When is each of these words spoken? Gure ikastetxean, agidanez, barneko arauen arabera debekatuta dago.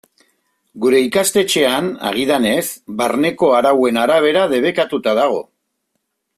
Gure 0.85 1.01
ikastetxean, 1.07 1.91
agidanez, 2.11 2.65
barneko 3.03 3.53
arauen 3.61 4.03
arabera 4.07 4.49
debekatuta 4.57 5.15
dago. 5.25 5.41